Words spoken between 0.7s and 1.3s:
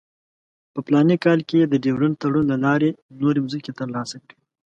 په فلاني